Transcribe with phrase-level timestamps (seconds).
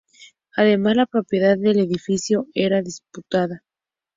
[0.55, 3.61] Además la propiedad del edificio era disputada.